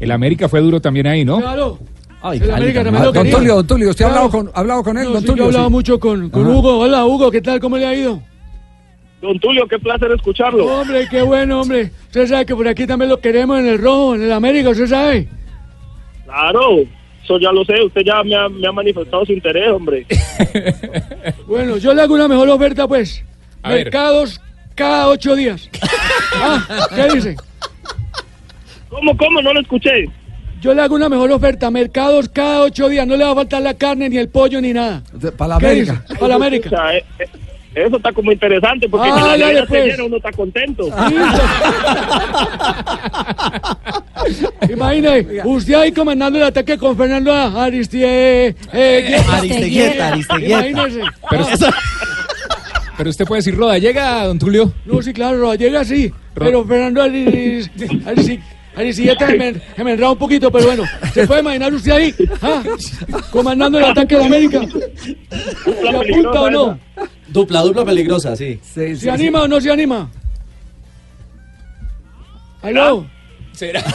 El 0.00 0.10
América 0.10 0.48
fue 0.48 0.60
duro 0.60 0.80
también 0.80 1.06
ahí, 1.06 1.24
¿no? 1.24 1.38
Claro. 1.40 1.78
Ay, 2.20 2.40
El 2.42 2.50
América 2.50 2.82
también 2.82 3.02
Ah, 3.02 3.06
lo 3.06 3.12
don 3.12 3.22
quería. 3.22 3.36
Tulio, 3.38 3.54
don 3.54 3.66
Tulio, 3.68 3.90
¿usted 3.90 4.04
ha 4.06 4.08
Claro. 4.08 4.24
hablado 4.24 4.44
con, 4.46 4.52
ha 4.52 4.58
hablado 4.60 4.82
con 4.82 4.98
él? 4.98 5.04
No, 5.04 5.10
don 5.12 5.20
sí, 5.20 5.26
yo 5.28 5.32
he 5.32 5.36
Tulio, 5.36 5.44
hablado 5.46 5.66
sí. 5.66 5.70
mucho 5.72 6.00
con, 6.00 6.30
con. 6.30 6.46
Hugo. 6.48 6.78
Hola, 6.80 7.04
Hugo, 7.06 7.30
¿qué 7.30 7.40
tal? 7.40 7.60
¿Cómo 7.60 7.76
le 7.78 7.86
ha 7.86 7.94
ido? 7.94 8.20
Don 9.22 9.38
Tulio, 9.38 9.68
qué 9.68 9.78
placer 9.78 10.10
escucharlo. 10.10 10.66
Hombre, 10.80 11.06
qué 11.08 11.22
bueno, 11.22 11.60
hombre. 11.60 11.92
Usted 12.06 12.26
sabe 12.26 12.44
que 12.44 12.56
por 12.56 12.66
aquí 12.66 12.86
también 12.88 13.08
lo 13.10 13.20
queremos 13.20 13.60
en 13.60 13.66
el 13.66 13.78
rojo, 13.78 14.16
en 14.16 14.22
el 14.22 14.32
América, 14.32 14.70
usted 14.70 14.88
sabe. 14.88 15.28
Claro, 16.24 16.78
eso 17.24 17.38
ya 17.38 17.50
lo 17.50 17.64
sé. 17.64 17.82
Usted 17.82 18.02
ya 18.02 18.22
me 18.22 18.34
ha, 18.36 18.48
me 18.48 18.66
ha 18.66 18.72
manifestado 18.72 19.24
su 19.24 19.32
interés, 19.32 19.68
hombre. 19.70 20.06
Bueno, 21.46 21.76
yo 21.76 21.92
le 21.94 22.02
hago 22.02 22.14
una 22.14 22.28
mejor 22.28 22.48
oferta, 22.48 22.88
pues. 22.88 23.22
A 23.62 23.70
ver. 23.70 23.84
Mercados 23.84 24.40
cada 24.74 25.08
ocho 25.08 25.34
días. 25.34 25.68
Ah, 26.36 26.88
¿qué 26.92 27.14
dice? 27.14 27.36
¿Cómo, 28.88 29.16
cómo? 29.16 29.40
No 29.40 29.52
lo 29.52 29.60
escuché. 29.60 30.10
Yo 30.60 30.74
le 30.74 30.82
hago 30.82 30.96
una 30.96 31.08
mejor 31.08 31.30
oferta. 31.30 31.70
Mercados 31.70 32.28
cada 32.28 32.62
ocho 32.62 32.88
días. 32.88 33.06
No 33.06 33.16
le 33.16 33.24
va 33.24 33.30
a 33.30 33.34
faltar 33.36 33.62
la 33.62 33.74
carne, 33.74 34.08
ni 34.08 34.16
el 34.16 34.28
pollo, 34.28 34.60
ni 34.60 34.72
nada. 34.72 35.00
Para 35.38 35.54
la 35.54 35.58
¿Qué 35.60 35.66
América. 35.66 36.04
Para 36.18 36.28
la 36.28 36.34
América. 36.34 36.92
Eh, 37.74 37.80
eh, 37.80 37.84
eso 37.86 37.96
está 37.96 38.12
como 38.12 38.30
interesante 38.32 38.88
porque 38.88 39.08
Ah, 39.12 39.34
si 39.34 39.40
la 39.40 39.60
se 39.60 39.66
pues. 39.66 39.86
llena, 39.86 40.04
uno 40.04 40.16
está 40.16 40.32
contento. 40.32 40.88
Imagine, 44.70 45.42
usted 45.44 45.74
ahí 45.74 45.92
comandando 45.92 46.38
el 46.38 46.44
ataque 46.44 46.78
con 46.78 46.96
Fernando 46.96 47.32
Aristide. 47.32 48.54
Eh, 48.72 49.16
Aristeguieta, 49.30 50.08
Aristeguieta. 50.08 50.68
Imagínese. 50.68 51.00
Pero, 51.30 51.46
pero 52.96 53.10
usted 53.10 53.24
puede 53.26 53.40
decir 53.40 53.56
Rodallega, 53.56 54.24
don 54.24 54.38
Tulio. 54.38 54.72
No, 54.84 55.02
sí, 55.02 55.12
claro, 55.12 55.54
llega 55.54 55.84
sí. 55.84 56.12
Pero 56.34 56.64
Fernando 56.64 57.02
Aris, 57.02 57.70
Aris, 58.06 58.96
se 58.96 59.84
me, 59.84 59.94
un 60.04 60.18
poquito, 60.18 60.50
pero 60.50 60.66
bueno, 60.66 60.82
¿se 61.12 61.26
puede 61.26 61.40
imaginar 61.42 61.72
usted 61.72 61.92
ahí? 61.92 62.14
¿Ah? 62.42 62.62
Comandando 63.30 63.78
el 63.78 63.84
ataque 63.84 64.16
de 64.16 64.24
América. 64.24 64.60
¿Se 64.66 65.88
apunta 65.88 66.40
o 66.40 66.50
no? 66.50 66.78
Dupla, 67.34 67.62
dupla 67.62 67.84
peligrosa, 67.84 68.36
sí. 68.36 68.60
Sí, 68.62 68.94
sí, 68.94 68.96
¿Se 68.96 69.10
anima 69.10 69.42
o 69.42 69.48
no 69.48 69.60
se 69.60 69.68
anima? 69.68 70.08
¿Aló? 72.62 73.04
¿Será? 73.50 73.82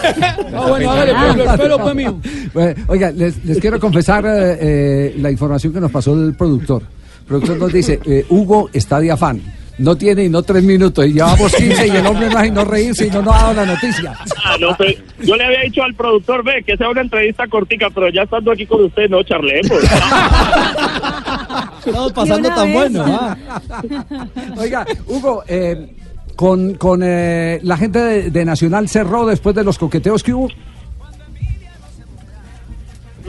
Ah, 0.54 0.68
bueno, 0.68 0.92
hágale, 0.92 1.14
pues, 1.14 1.38
lo 1.38 1.52
espero, 1.52 1.78
pues, 1.80 1.96
mío. 1.96 2.20
Bueno, 2.54 2.84
oiga, 2.88 3.12
les, 3.12 3.46
les 3.46 3.58
quiero 3.60 3.80
confesar 3.80 4.26
eh, 4.26 4.58
eh, 4.60 5.16
la 5.20 5.32
información 5.32 5.72
que 5.72 5.80
nos 5.80 5.90
pasó 5.90 6.14
el 6.14 6.36
productor. 6.36 6.84
El 7.22 7.26
productor 7.26 7.58
nos 7.58 7.72
dice, 7.72 8.00
eh, 8.06 8.26
Hugo 8.28 8.70
está 8.74 9.00
de 9.00 9.12
afán. 9.12 9.42
No 9.78 9.96
tiene 9.96 10.26
y 10.26 10.30
no 10.30 10.44
tres 10.44 10.62
minutos 10.62 11.06
y 11.06 11.14
llevamos 11.14 11.56
15 11.56 11.88
y 11.88 11.92
el 11.92 12.06
hombre 12.06 12.30
no 12.30 12.38
hace 12.38 12.52
no 12.52 12.66
reírse 12.66 13.08
y 13.08 13.10
no 13.10 13.22
nos 13.22 13.34
ha 13.34 13.44
dado 13.44 13.54
la 13.54 13.66
noticia. 13.68 14.14
Ah, 14.44 14.58
no, 14.60 14.76
pues, 14.76 14.98
yo 15.22 15.38
le 15.38 15.46
había 15.46 15.62
dicho 15.62 15.82
al 15.82 15.94
productor, 15.94 16.44
ve, 16.44 16.62
que 16.66 16.76
sea 16.76 16.90
una 16.90 17.00
entrevista 17.00 17.48
cortica, 17.48 17.88
pero 17.90 18.10
ya 18.10 18.24
estando 18.24 18.52
aquí 18.52 18.66
con 18.66 18.84
usted, 18.84 19.10
no 19.10 19.24
charlemos. 19.24 19.72
Estamos 21.86 22.14
pasando 22.14 22.50
tan 22.50 22.66
vez. 22.68 22.74
bueno. 22.74 23.06
ah. 23.08 23.38
Oiga, 24.58 24.86
Hugo, 25.08 25.44
eh, 25.48 25.88
con, 26.36 26.76
con 26.76 27.02
eh, 27.04 27.60
la 27.64 27.78
gente 27.78 28.00
de, 28.00 28.32
de 28.32 28.46
Nacional 28.46 28.88
cerró 28.88 29.26
después 29.26 29.56
de 29.56 29.64
los 29.64 29.78
coqueteos 29.78 30.24
que 30.24 30.34
hubo. 30.34 30.50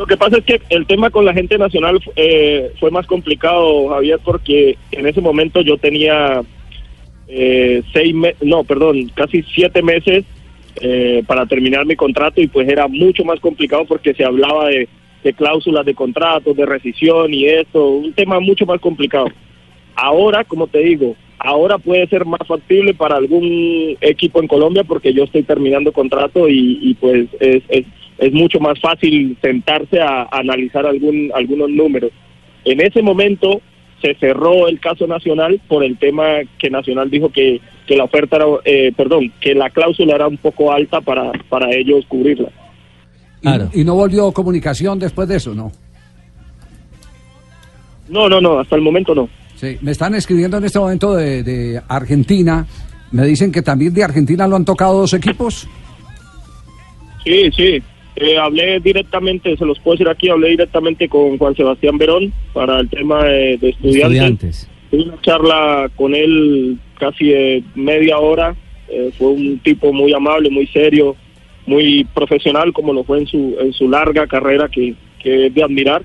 Lo 0.00 0.06
que 0.06 0.16
pasa 0.16 0.38
es 0.38 0.44
que 0.44 0.62
el 0.70 0.86
tema 0.86 1.10
con 1.10 1.26
la 1.26 1.34
gente 1.34 1.58
nacional 1.58 2.00
eh, 2.16 2.72
fue 2.80 2.90
más 2.90 3.06
complicado, 3.06 3.90
Javier, 3.90 4.18
porque 4.24 4.78
en 4.92 5.06
ese 5.06 5.20
momento 5.20 5.60
yo 5.60 5.76
tenía 5.76 6.40
eh, 7.28 7.82
seis 7.92 8.14
meses, 8.14 8.38
no, 8.40 8.64
perdón, 8.64 9.10
casi 9.14 9.42
siete 9.54 9.82
meses 9.82 10.24
eh, 10.80 11.22
para 11.26 11.44
terminar 11.44 11.84
mi 11.84 11.96
contrato 11.96 12.40
y 12.40 12.46
pues 12.46 12.66
era 12.66 12.88
mucho 12.88 13.24
más 13.26 13.40
complicado 13.40 13.84
porque 13.84 14.14
se 14.14 14.24
hablaba 14.24 14.68
de, 14.68 14.88
de 15.22 15.32
cláusulas 15.32 15.84
de 15.84 15.94
contratos, 15.94 16.56
de 16.56 16.66
rescisión 16.66 17.32
y 17.34 17.46
esto, 17.46 17.86
un 17.88 18.12
tema 18.12 18.40
mucho 18.40 18.66
más 18.66 18.80
complicado. 18.80 19.26
Ahora, 19.94 20.44
como 20.44 20.66
te 20.66 20.78
digo, 20.78 21.16
ahora 21.38 21.78
puede 21.78 22.06
ser 22.06 22.24
más 22.24 22.40
factible 22.46 22.94
para 22.94 23.16
algún 23.16 23.96
equipo 24.00 24.40
en 24.40 24.48
Colombia 24.48 24.84
porque 24.84 25.12
yo 25.12 25.24
estoy 25.24 25.42
terminando 25.42 25.92
contrato 25.92 26.48
y, 26.48 26.96
pues 27.00 27.28
es, 27.40 27.62
es, 27.68 27.86
es 28.18 28.32
mucho 28.32 28.60
más 28.60 28.80
fácil 28.80 29.36
sentarse 29.42 30.00
a, 30.00 30.22
a 30.22 30.38
analizar 30.38 30.86
algún, 30.86 31.30
algunos 31.34 31.70
números. 31.70 32.12
En 32.64 32.80
ese 32.80 33.02
momento 33.02 33.60
se 34.00 34.14
cerró 34.14 34.68
el 34.68 34.80
caso 34.80 35.06
Nacional 35.06 35.60
por 35.68 35.84
el 35.84 35.98
tema 35.98 36.40
que 36.58 36.70
Nacional 36.70 37.10
dijo 37.10 37.30
que, 37.30 37.60
que 37.86 37.96
la 37.96 38.04
oferta 38.04 38.36
era, 38.36 38.46
eh, 38.64 38.92
perdón, 38.96 39.32
que 39.40 39.54
la 39.54 39.70
cláusula 39.70 40.14
era 40.14 40.28
un 40.28 40.38
poco 40.38 40.72
alta 40.72 41.00
para, 41.00 41.32
para 41.48 41.74
ellos 41.74 42.04
cubrirla. 42.06 42.50
Y, 43.42 43.84
no 43.84 43.94
volvió 43.94 44.32
comunicación 44.32 44.98
después 44.98 45.28
de 45.28 45.36
eso, 45.36 45.54
¿no? 45.54 45.72
No, 48.08 48.28
no, 48.28 48.40
no, 48.40 48.58
hasta 48.58 48.76
el 48.76 48.82
momento 48.82 49.14
no. 49.14 49.28
Sí, 49.56 49.78
me 49.80 49.92
están 49.92 50.14
escribiendo 50.14 50.58
en 50.58 50.64
este 50.64 50.78
momento 50.78 51.14
de, 51.14 51.42
de 51.42 51.80
Argentina. 51.88 52.66
Me 53.12 53.24
dicen 53.26 53.52
que 53.52 53.62
también 53.62 53.94
de 53.94 54.04
Argentina 54.04 54.46
lo 54.46 54.56
han 54.56 54.64
tocado 54.64 55.00
dos 55.00 55.14
equipos. 55.14 55.68
Sí, 57.24 57.50
sí. 57.56 57.82
Eh, 58.16 58.36
hablé 58.36 58.80
directamente, 58.80 59.56
se 59.56 59.64
los 59.64 59.78
puedo 59.78 59.94
decir 59.94 60.08
aquí, 60.08 60.28
hablé 60.28 60.50
directamente 60.50 61.08
con 61.08 61.38
Juan 61.38 61.54
Sebastián 61.54 61.96
Verón 61.96 62.32
para 62.52 62.80
el 62.80 62.88
tema 62.90 63.24
de, 63.24 63.56
de 63.56 63.68
estudiantes. 63.70 64.02
Estudiantes. 64.02 64.68
Tuve 64.90 65.02
una 65.04 65.20
charla 65.22 65.90
con 65.96 66.14
él 66.14 66.78
casi 66.98 67.28
de 67.28 67.64
media 67.74 68.18
hora. 68.18 68.54
Eh, 68.88 69.10
fue 69.16 69.28
un 69.28 69.58
tipo 69.60 69.92
muy 69.92 70.12
amable, 70.12 70.50
muy 70.50 70.66
serio. 70.66 71.16
Muy 71.66 72.04
profesional 72.14 72.72
como 72.72 72.92
lo 72.92 73.04
fue 73.04 73.18
en 73.18 73.26
su, 73.26 73.56
en 73.60 73.72
su 73.72 73.88
larga 73.88 74.26
carrera 74.26 74.68
que, 74.68 74.94
que 75.22 75.46
es 75.46 75.54
de 75.54 75.62
admirar. 75.62 76.02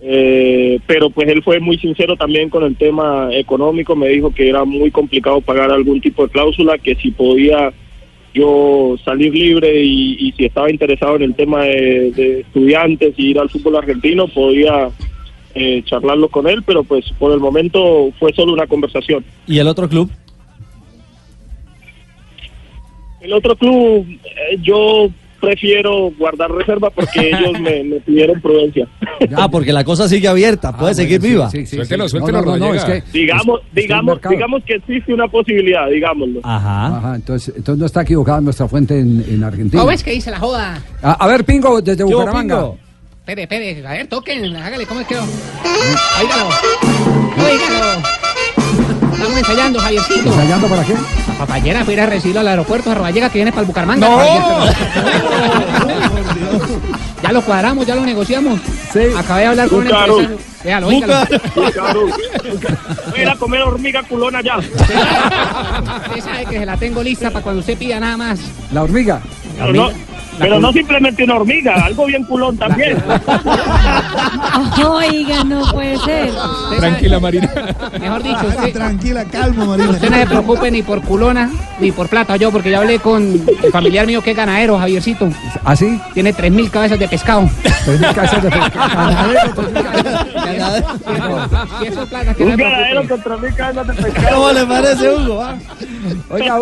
Eh, 0.00 0.78
pero 0.86 1.10
pues 1.10 1.28
él 1.28 1.42
fue 1.42 1.58
muy 1.58 1.76
sincero 1.78 2.16
también 2.16 2.50
con 2.50 2.62
el 2.62 2.76
tema 2.76 3.30
económico, 3.32 3.96
me 3.96 4.08
dijo 4.08 4.32
que 4.32 4.48
era 4.48 4.64
muy 4.64 4.92
complicado 4.92 5.40
pagar 5.40 5.72
algún 5.72 6.00
tipo 6.00 6.22
de 6.22 6.30
cláusula, 6.30 6.78
que 6.78 6.94
si 6.94 7.10
podía 7.10 7.72
yo 8.32 8.96
salir 9.04 9.34
libre 9.34 9.82
y, 9.82 10.32
si 10.36 10.44
estaba 10.44 10.70
interesado 10.70 11.16
en 11.16 11.22
el 11.22 11.34
tema 11.34 11.64
de, 11.64 12.12
de 12.12 12.40
estudiantes 12.40 13.14
y 13.16 13.30
ir 13.30 13.40
al 13.40 13.50
fútbol 13.50 13.76
argentino, 13.76 14.28
podía 14.28 14.90
eh, 15.54 15.82
charlarlo 15.84 16.28
con 16.28 16.46
él, 16.46 16.62
pero 16.62 16.84
pues 16.84 17.04
por 17.18 17.32
el 17.32 17.40
momento 17.40 18.12
fue 18.18 18.32
solo 18.32 18.52
una 18.52 18.66
conversación. 18.66 19.24
¿Y 19.46 19.58
el 19.58 19.66
otro 19.66 19.88
club? 19.88 20.08
El 23.20 23.32
otro 23.32 23.56
club, 23.56 24.06
eh, 24.24 24.56
yo 24.62 25.08
prefiero 25.40 26.10
guardar 26.18 26.50
reserva 26.50 26.90
porque 26.90 27.20
ellos 27.30 27.60
me, 27.60 27.84
me 27.84 28.00
pidieron 28.00 28.40
prudencia. 28.40 28.88
Ah, 29.36 29.48
porque 29.48 29.72
la 29.72 29.84
cosa 29.84 30.08
sigue 30.08 30.26
abierta, 30.28 30.76
puede 30.76 30.94
seguir 30.94 31.20
viva. 31.20 31.48
Suéltelo, 31.50 32.08
suéltelo, 32.08 32.42
No, 32.42 32.56
no, 32.56 32.56
no, 32.56 32.74
es 32.74 32.84
que- 32.84 33.02
digamos, 33.12 33.60
es 33.68 33.74
digamos, 33.74 34.18
digamos 34.28 34.62
que 34.64 34.74
existe 34.74 35.12
una 35.14 35.28
posibilidad, 35.28 35.88
digámoslo. 35.88 36.40
Ajá. 36.42 36.96
Ajá, 36.98 37.14
entonces, 37.16 37.54
entonces 37.56 37.78
no 37.80 37.86
está 37.86 38.02
equivocada 38.02 38.40
nuestra 38.40 38.66
fuente 38.68 38.98
en, 38.98 39.24
en 39.28 39.44
Argentina. 39.44 39.80
¿Cómo 39.82 39.92
es 39.92 40.02
que 40.02 40.12
dice 40.12 40.30
la 40.30 40.38
joda? 40.40 40.82
A, 41.02 41.12
a 41.12 41.26
ver, 41.28 41.44
Pingo, 41.44 41.80
desde 41.80 41.98
¿Qué 41.98 42.04
hubo, 42.04 42.18
Bucaramanga. 42.20 42.56
Pingo? 42.56 42.78
Espere, 43.20 43.42
espere, 43.42 43.86
a 43.86 43.92
ver, 43.92 44.06
toquen, 44.06 44.56
hágale, 44.56 44.86
¿cómo 44.86 45.00
es 45.00 45.06
que? 45.06 45.14
Óigalo. 45.16 46.50
Estamos 49.18 49.36
ensayando, 49.36 49.80
Javiercito. 49.80 50.28
¿Ensayando 50.28 50.68
para 50.68 50.84
qué? 50.84 50.94
Papayera 51.36 51.84
fue 51.84 51.94
ir 51.94 52.00
a 52.00 52.06
recibirlo 52.06 52.40
al 52.40 52.46
aeropuerto 52.46 52.90
de 52.90 53.00
Vallega 53.00 53.28
que 53.28 53.38
viene 53.38 53.50
para 53.50 53.62
el 53.62 53.66
Bucaramanga. 53.66 54.08
ya 57.20 57.32
lo 57.32 57.42
cuadramos, 57.42 57.84
ya 57.84 57.96
lo 57.96 58.02
negociamos. 58.02 58.60
Sí. 58.92 59.00
Acabé 59.16 59.40
de 59.40 59.46
hablar 59.48 59.68
con 59.68 59.80
un 59.80 59.88
empresario. 59.88 60.38
Voy 63.10 63.24
a 63.24 63.34
comer 63.34 63.62
hormiga 63.62 64.04
culona 64.04 64.40
ya. 64.40 64.58
Usted 64.58 66.20
sabe 66.22 66.46
que 66.48 66.58
se 66.60 66.66
la 66.66 66.76
tengo 66.76 67.02
lista 67.02 67.32
para 67.32 67.42
cuando 67.42 67.58
usted 67.58 67.76
pida 67.76 67.98
nada 67.98 68.16
más. 68.16 68.38
La 68.70 68.84
hormiga. 68.84 69.20
Pero 69.58 69.72
no, 69.72 69.90
pero 70.38 70.58
no 70.60 70.72
simplemente 70.72 71.24
una 71.24 71.34
hormiga, 71.36 71.74
algo 71.84 72.06
bien 72.06 72.24
culón 72.24 72.56
también. 72.56 72.96
Oiga, 74.86 75.44
no 75.44 75.62
puede 75.72 75.98
ser. 75.98 76.30
Tranquila, 76.78 77.20
Marina. 77.20 77.50
Mejor 78.00 78.22
dicho, 78.22 78.46
usted, 78.48 78.72
Tranquila, 78.72 79.24
calma, 79.24 79.64
Marina. 79.64 79.90
usted 79.90 80.10
no 80.10 80.16
se 80.16 80.26
preocupe 80.26 80.70
ni 80.70 80.82
por 80.82 81.02
culona 81.02 81.50
ni 81.80 81.92
por 81.92 82.08
plata 82.08 82.36
yo, 82.36 82.50
porque 82.50 82.70
ya 82.70 82.78
hablé 82.78 82.98
con 82.98 83.22
el 83.22 83.72
familiar 83.72 84.06
mío 84.06 84.22
que 84.22 84.30
es 84.32 84.36
ganadero, 84.36 84.78
Javiercito. 84.78 85.28
¿Así? 85.64 86.00
Tiene 86.14 86.34
3.000 86.34 86.70
cabezas 86.70 86.98
de 86.98 87.08
pescado. 87.08 87.48
Tres 87.84 88.00
mil 88.00 88.12
cabezas 88.14 88.42
de 88.42 88.50
pescado. 88.50 88.88
Ganadero, 88.88 89.54
tres 89.54 89.72
mil 89.72 89.82
cabezas. 89.82 90.96
Y 91.82 91.86
eso 91.86 92.02
es 92.02 92.08
plata 92.08 92.34
que 92.34 92.44
no 92.44 92.50
Un 92.50 92.56
se 92.56 92.62
ganadero 92.62 93.02
preocupe. 93.02 93.08
contra 93.08 93.36
mí 93.48 93.54
cabezas 93.56 93.86
de 93.86 93.94
pescado. 94.02 94.36
¿Cómo 94.36 94.52
le 94.52 94.66
parece, 94.66 95.10
Hugo? 95.10 95.42
ah? 95.42 95.54
Oiga, 96.30 96.60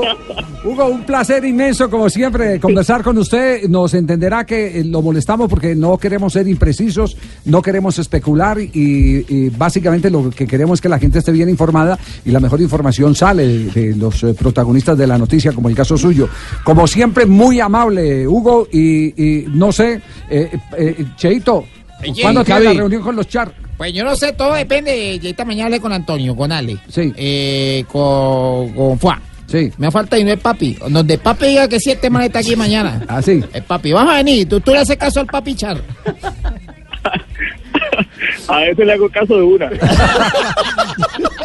Hugo, 0.64 0.84
un 0.86 1.02
placer 1.04 1.44
inmenso, 1.44 1.88
como 1.90 2.08
siempre, 2.10 2.58
conversar 2.60 3.02
con 3.02 3.16
usted. 3.18 3.65
Nos 3.68 3.94
entenderá 3.94 4.44
que 4.44 4.80
eh, 4.80 4.84
lo 4.84 5.02
molestamos 5.02 5.48
porque 5.48 5.74
no 5.74 5.98
queremos 5.98 6.32
ser 6.32 6.48
imprecisos, 6.48 7.16
no 7.44 7.62
queremos 7.62 7.98
especular 7.98 8.60
y, 8.60 8.70
y 8.72 9.48
básicamente 9.50 10.10
lo 10.10 10.30
que 10.30 10.46
queremos 10.46 10.78
es 10.78 10.80
que 10.80 10.88
la 10.88 10.98
gente 10.98 11.18
esté 11.18 11.32
bien 11.32 11.48
informada 11.48 11.98
y 12.24 12.30
la 12.30 12.40
mejor 12.40 12.60
información 12.60 13.14
sale 13.14 13.46
de, 13.46 13.96
los 13.96 14.22
eh, 14.22 14.34
protagonistas 14.34 14.96
de 14.98 15.06
la 15.06 15.18
noticia, 15.18 15.52
como 15.52 15.68
el 15.68 15.74
caso 15.74 15.96
suyo. 15.96 16.28
Como 16.64 16.86
siempre, 16.86 17.26
muy 17.26 17.60
amable, 17.60 18.26
Hugo, 18.26 18.68
y, 18.72 19.22
y 19.22 19.46
no 19.48 19.72
sé, 19.72 20.00
eh, 20.30 20.50
eh, 20.76 21.04
Cheito, 21.16 21.64
¿cuándo 22.20 22.44
tiene 22.44 22.60
la 22.60 22.72
reunión 22.72 23.02
con 23.02 23.16
los 23.16 23.28
char? 23.28 23.52
Pues 23.76 23.92
yo 23.92 24.04
no 24.04 24.16
sé, 24.16 24.32
todo 24.32 24.54
depende. 24.54 25.20
Esta 25.22 25.44
mañana 25.44 25.66
hablé 25.66 25.80
con 25.80 25.92
Antonio, 25.92 26.34
con 26.34 26.50
Ale. 26.50 26.78
Sí. 26.88 27.12
Eh, 27.16 27.84
con, 27.88 28.72
con 28.72 28.98
Fuá. 28.98 29.20
Sí. 29.46 29.70
Me 29.78 29.90
falta 29.90 30.18
y 30.18 30.24
no 30.24 30.32
es 30.32 30.40
papi. 30.40 30.76
Donde 30.88 31.18
papi 31.18 31.46
diga 31.46 31.68
que 31.68 31.78
sí, 31.80 31.90
este 31.92 32.10
man 32.10 32.22
está 32.22 32.40
aquí 32.40 32.56
mañana. 32.56 33.02
Ah, 33.08 33.22
sí. 33.22 33.42
El 33.52 33.62
papi, 33.62 33.92
vamos 33.92 34.12
a 34.14 34.16
venir. 34.18 34.48
Tú, 34.48 34.60
tú 34.60 34.72
le 34.72 34.78
haces 34.78 34.96
caso 34.96 35.20
al 35.20 35.26
papi 35.26 35.54
Char. 35.54 35.80
A 38.48 38.64
ese 38.66 38.84
le 38.84 38.92
hago 38.92 39.08
caso 39.08 39.36
de 39.36 39.42
una. 39.42 39.70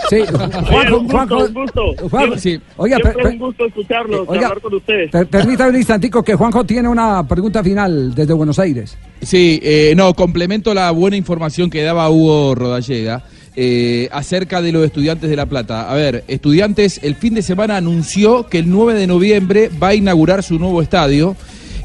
Sí, 0.09 0.17
Oye, 0.17 0.27
Juanjo, 0.27 0.97
un 0.97 1.03
gusto, 1.07 1.17
Juanjo, 1.17 1.37
un 1.45 1.53
gusto. 1.53 1.81
Juanjo, 2.09 2.37
Sí. 2.37 2.59
Oiga, 2.75 2.97
Siempre 2.97 3.23
per- 3.23 3.31
un 3.31 3.39
gusto 3.39 3.65
escucharlos, 3.65 4.27
Oiga, 4.27 4.47
hablar 4.47 4.61
con 4.61 4.73
ustedes. 4.75 5.09
per- 5.09 5.27
permítame 5.27 5.69
un 5.69 5.75
instantico 5.77 6.21
que 6.21 6.35
Juanjo 6.35 6.65
tiene 6.65 6.89
una 6.89 7.25
pregunta 7.25 7.63
final 7.63 8.13
desde 8.13 8.33
Buenos 8.33 8.59
Aires. 8.59 8.97
Sí, 9.21 9.59
eh, 9.63 9.93
no, 9.95 10.13
complemento 10.13 10.73
la 10.73 10.91
buena 10.91 11.15
información 11.15 11.69
que 11.69 11.81
daba 11.81 12.09
Hugo 12.09 12.55
Rodallega 12.55 13.23
eh, 13.55 14.07
acerca 14.11 14.61
de 14.61 14.71
los 14.71 14.85
estudiantes 14.85 15.29
de 15.29 15.35
La 15.35 15.45
Plata. 15.45 15.89
A 15.91 15.93
ver, 15.93 16.23
estudiantes 16.27 16.99
el 17.03 17.15
fin 17.15 17.33
de 17.33 17.41
semana 17.41 17.77
anunció 17.77 18.47
que 18.47 18.59
el 18.59 18.69
9 18.69 18.93
de 18.93 19.07
noviembre 19.07 19.69
va 19.81 19.89
a 19.89 19.95
inaugurar 19.95 20.43
su 20.43 20.57
nuevo 20.57 20.81
estadio 20.81 21.35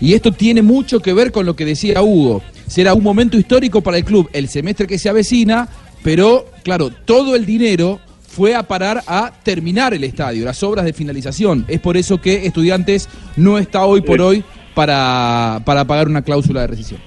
y 0.00 0.14
esto 0.14 0.32
tiene 0.32 0.62
mucho 0.62 1.00
que 1.00 1.12
ver 1.12 1.32
con 1.32 1.46
lo 1.46 1.56
que 1.56 1.64
decía 1.64 2.02
Hugo. 2.02 2.42
Será 2.66 2.94
un 2.94 3.02
momento 3.02 3.36
histórico 3.36 3.80
para 3.80 3.96
el 3.96 4.04
club 4.04 4.28
el 4.32 4.48
semestre 4.48 4.86
que 4.86 4.98
se 4.98 5.08
avecina, 5.08 5.68
pero 6.02 6.46
claro, 6.62 6.90
todo 6.90 7.34
el 7.34 7.46
dinero 7.46 8.00
fue 8.28 8.54
a 8.54 8.64
parar 8.64 9.02
a 9.06 9.32
terminar 9.42 9.94
el 9.94 10.04
estadio, 10.04 10.44
las 10.44 10.62
obras 10.62 10.84
de 10.84 10.92
finalización. 10.92 11.64
Es 11.68 11.80
por 11.80 11.96
eso 11.96 12.20
que 12.20 12.46
Estudiantes 12.46 13.08
no 13.36 13.58
está 13.58 13.86
hoy 13.86 14.02
por 14.02 14.20
hoy 14.20 14.44
para, 14.74 15.62
para 15.64 15.86
pagar 15.86 16.06
una 16.06 16.22
cláusula 16.22 16.60
de 16.60 16.66
rescisión. 16.66 17.00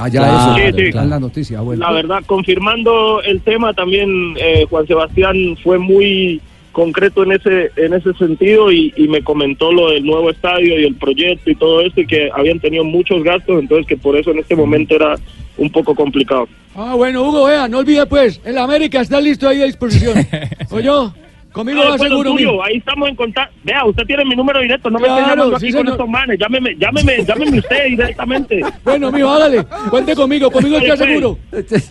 Ah, 0.00 0.08
ya 0.08 0.20
Claro, 0.20 0.56
eso. 0.62 0.76
Sí, 0.76 0.92
la 0.92 1.18
noticia. 1.18 1.60
Bueno. 1.60 1.84
La 1.84 1.92
verdad, 1.92 2.22
confirmando 2.24 3.20
el 3.22 3.40
tema, 3.40 3.74
también 3.74 4.36
eh, 4.38 4.64
Juan 4.70 4.86
Sebastián 4.86 5.56
fue 5.62 5.78
muy 5.78 6.40
concreto 6.70 7.24
en 7.24 7.32
ese 7.32 7.72
en 7.74 7.92
ese 7.94 8.14
sentido 8.14 8.70
y, 8.70 8.94
y 8.96 9.08
me 9.08 9.24
comentó 9.24 9.72
lo 9.72 9.90
del 9.90 10.04
nuevo 10.04 10.30
estadio 10.30 10.78
y 10.78 10.84
el 10.84 10.94
proyecto 10.94 11.50
y 11.50 11.56
todo 11.56 11.80
esto 11.80 12.02
y 12.02 12.06
que 12.06 12.30
habían 12.32 12.60
tenido 12.60 12.84
muchos 12.84 13.24
gastos, 13.24 13.58
entonces 13.58 13.88
que 13.88 13.96
por 13.96 14.16
eso 14.16 14.30
en 14.30 14.38
este 14.38 14.54
momento 14.54 14.94
era 14.94 15.16
un 15.56 15.70
poco 15.70 15.96
complicado. 15.96 16.46
Ah, 16.76 16.94
bueno, 16.94 17.24
Hugo, 17.24 17.46
vea, 17.46 17.66
no 17.66 17.78
olvide 17.78 18.06
pues, 18.06 18.40
el 18.44 18.56
América 18.56 19.00
está 19.00 19.20
listo 19.20 19.48
ahí 19.48 19.60
a 19.60 19.64
disposición. 19.64 20.14
¿Oyó? 20.70 21.12
Conmigo 21.52 21.80
Ah, 21.82 21.90
va 21.92 21.98
seguro. 21.98 22.32
tuyo, 22.32 22.62
ahí 22.62 22.76
estamos 22.76 23.08
en 23.08 23.16
contacto. 23.16 23.54
Vea, 23.64 23.84
usted 23.84 24.04
tiene 24.04 24.24
mi 24.24 24.36
número 24.36 24.60
directo, 24.60 24.90
no 24.90 24.98
me 24.98 25.08
esté 25.08 25.18
Claro, 25.20 25.34
llamando 25.36 25.58
sí, 25.58 25.66
aquí 25.66 25.72
con 25.74 25.80
señor. 25.82 25.94
estos 25.94 26.08
manes. 26.08 26.38
Llámeme, 26.38 26.76
llámeme, 26.78 27.24
llámeme 27.24 27.58
usted 27.58 27.84
directamente. 27.86 28.60
Bueno, 28.84 29.10
mijo, 29.10 29.28
hágale, 29.30 29.64
cuente 29.90 30.14
conmigo, 30.14 30.50
conmigo 30.50 30.76
es 30.76 30.82
que 30.82 30.88
Dale, 30.88 30.98
pues. 30.98 31.08
aseguro. 31.10 31.38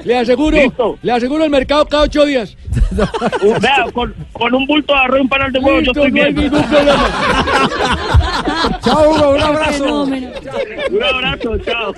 Le 0.06 0.18
aseguro, 0.18 0.58
Listo. 0.58 1.00
le 1.02 1.12
aseguro 1.12 1.44
el 1.44 1.50
mercado 1.50 1.86
cada 1.88 2.04
ocho 2.04 2.24
días. 2.26 2.56
Uh, 3.42 3.54
vea, 3.60 3.86
con, 3.94 4.14
con 4.32 4.54
un 4.54 4.66
bulto 4.68 4.94
de 4.94 5.00
arroz 5.00 5.18
y 5.18 5.22
un 5.22 5.30
panal 5.30 5.52
de 5.52 5.60
huevo, 5.60 5.80
yo 5.82 5.92
estoy 5.92 6.12
no 6.12 6.24
hay 6.24 6.34
bien. 6.34 6.52
ningún 6.52 6.64
problema. 6.70 7.10
Chao, 8.84 9.10
Hugo, 9.12 9.30
un 9.32 9.42
abrazo. 9.42 9.84
fenómeno. 9.84 10.30
Un 10.92 11.04
abrazo, 11.04 11.58
chao. 11.66 11.94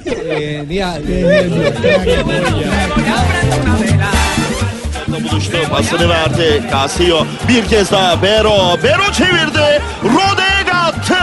Buluştu. 5.13 5.57
Pasını 5.69 6.09
verdi. 6.09 6.63
Casio 6.71 7.25
bir 7.47 7.67
kez 7.67 7.91
daha 7.91 8.21
Bero. 8.21 8.83
Bero 8.83 9.11
çevirdi. 9.13 9.81
Rodega 10.03 10.77
attı. 10.77 11.15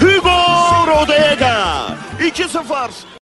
Hugo 0.00 0.86
Rodega. 0.86 1.86
2-0. 2.20 3.12